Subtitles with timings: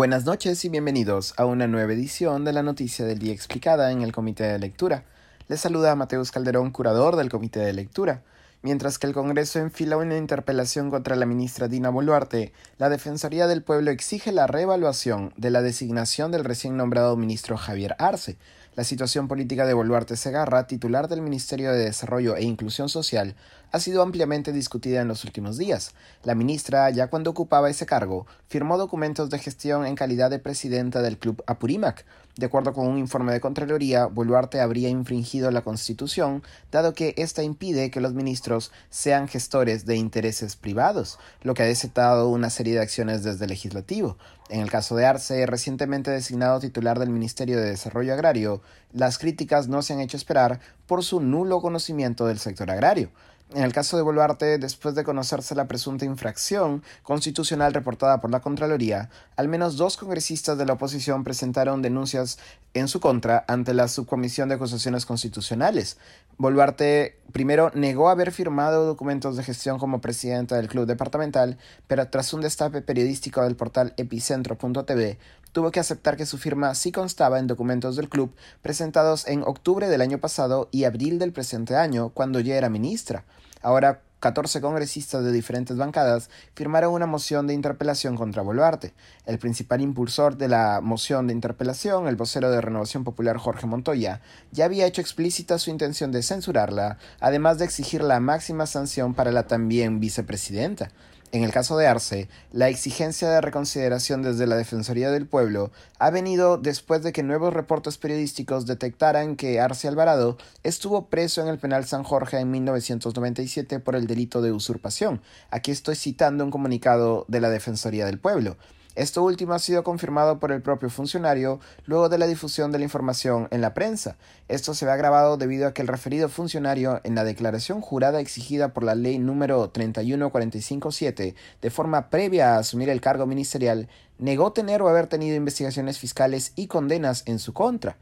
[0.00, 4.00] Buenas noches y bienvenidos a una nueva edición de la Noticia del Día Explicada en
[4.00, 5.04] el Comité de Lectura.
[5.46, 8.22] Les saluda Mateus Calderón, curador del Comité de Lectura.
[8.62, 13.62] Mientras que el Congreso enfila una interpelación contra la ministra Dina Boluarte, la Defensoría del
[13.62, 18.38] Pueblo exige la reevaluación de la designación del recién nombrado ministro Javier Arce.
[18.76, 23.34] La situación política de Boluarte Segarra, titular del Ministerio de Desarrollo e Inclusión Social,
[23.72, 25.92] ha sido ampliamente discutida en los últimos días.
[26.22, 31.02] La ministra, ya cuando ocupaba ese cargo, firmó documentos de gestión en calidad de presidenta
[31.02, 32.04] del Club Apurímac.
[32.36, 37.42] De acuerdo con un informe de Contraloría, Boluarte habría infringido la Constitución, dado que ésta
[37.42, 42.74] impide que los ministros sean gestores de intereses privados, lo que ha desatado una serie
[42.74, 44.16] de acciones desde el legislativo.
[44.48, 48.59] En el caso de Arce, recientemente designado titular del Ministerio de Desarrollo Agrario,
[48.92, 53.10] las críticas no se han hecho esperar por su nulo conocimiento del sector agrario.
[53.52, 58.38] En el caso de Boluarte, después de conocerse la presunta infracción constitucional reportada por la
[58.38, 62.38] Contraloría, al menos dos congresistas de la oposición presentaron denuncias
[62.74, 65.98] en su contra ante la Subcomisión de Acusaciones Constitucionales.
[66.38, 72.32] Boluarte primero negó haber firmado documentos de gestión como presidenta del club departamental, pero tras
[72.32, 75.18] un destape periodístico del portal epicentro.tv,
[75.52, 79.88] tuvo que aceptar que su firma sí constaba en documentos del club presentados en octubre
[79.88, 83.24] del año pasado y abril del presente año, cuando ya era ministra.
[83.62, 88.92] Ahora 14 congresistas de diferentes bancadas firmaron una moción de interpelación contra Boluarte.
[89.24, 94.20] El principal impulsor de la moción de interpelación, el vocero de Renovación Popular Jorge Montoya,
[94.52, 99.32] ya había hecho explícita su intención de censurarla, además de exigir la máxima sanción para
[99.32, 100.90] la también vicepresidenta.
[101.32, 106.10] En el caso de Arce, la exigencia de reconsideración desde la Defensoría del Pueblo ha
[106.10, 111.60] venido después de que nuevos reportes periodísticos detectaran que Arce Alvarado estuvo preso en el
[111.60, 115.20] penal San Jorge en 1997 por el delito de usurpación.
[115.50, 118.56] Aquí estoy citando un comunicado de la Defensoría del Pueblo.
[118.96, 122.84] Esto último ha sido confirmado por el propio funcionario luego de la difusión de la
[122.84, 124.16] información en la prensa.
[124.48, 128.72] Esto se ve agravado debido a que el referido funcionario, en la declaración jurada exigida
[128.72, 134.82] por la ley número 31457, de forma previa a asumir el cargo ministerial, negó tener
[134.82, 137.96] o haber tenido investigaciones fiscales y condenas en su contra.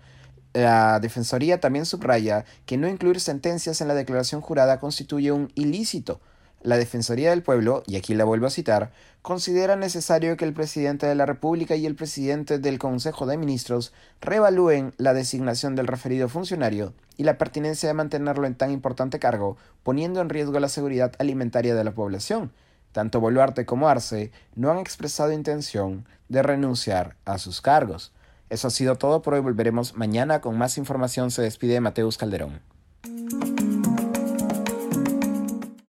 [0.55, 6.21] La Defensoría también subraya que no incluir sentencias en la declaración jurada constituye un ilícito,
[6.63, 8.91] la Defensoría del Pueblo, y aquí la vuelvo a citar,
[9.23, 13.93] considera necesario que el presidente de la República y el presidente del Consejo de Ministros
[14.21, 19.57] reevalúen la designación del referido funcionario y la pertinencia de mantenerlo en tan importante cargo,
[19.83, 22.53] poniendo en riesgo la seguridad alimentaria de la población.
[22.93, 28.13] Tanto Boluarte como Arce no han expresado intención de renunciar a sus cargos.
[28.51, 29.41] Eso ha sido todo por hoy.
[29.41, 31.31] Volveremos mañana con más información.
[31.31, 32.61] Se despide Mateus Calderón.